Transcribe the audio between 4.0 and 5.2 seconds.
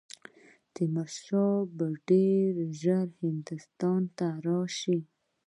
ته راشي.